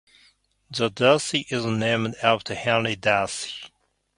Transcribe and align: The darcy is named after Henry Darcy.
The 0.71 0.89
darcy 0.89 1.45
is 1.49 1.63
named 1.63 2.15
after 2.23 2.55
Henry 2.55 2.95
Darcy. 2.95 3.51